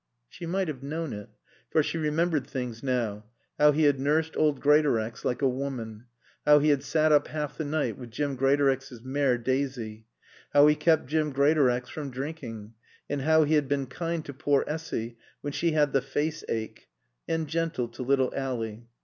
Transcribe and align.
She 0.27 0.47
might 0.47 0.67
have 0.67 0.81
known 0.81 1.13
it. 1.13 1.29
For 1.69 1.83
she 1.83 1.99
remembered 1.99 2.47
things, 2.47 2.81
now; 2.81 3.25
how 3.59 3.71
he 3.71 3.83
had 3.83 3.99
nursed 3.99 4.35
old 4.35 4.59
Greatorex 4.59 5.23
like 5.23 5.43
a 5.43 5.47
woman; 5.47 6.05
how 6.43 6.57
he 6.57 6.69
had 6.69 6.81
sat 6.83 7.11
up 7.11 7.27
half 7.27 7.55
the 7.55 7.65
night 7.65 7.99
with 7.99 8.09
Jim 8.09 8.35
Greatorex's 8.35 9.03
mare 9.03 9.37
Daisy; 9.37 10.07
how 10.53 10.65
he 10.65 10.73
kept 10.73 11.05
Jim 11.05 11.31
Greatorex 11.31 11.87
from 11.87 12.09
drinking; 12.09 12.73
and 13.11 13.21
how 13.21 13.43
he 13.43 13.53
had 13.53 13.67
been 13.67 13.85
kind 13.85 14.25
to 14.25 14.33
poor 14.33 14.63
Essy 14.65 15.19
when 15.41 15.53
she 15.53 15.73
had 15.73 15.93
the 15.93 16.01
face 16.01 16.43
ache; 16.49 16.89
and 17.27 17.47
gentle 17.47 17.87
to 17.89 18.01
little 18.01 18.33
Ally. 18.35 18.77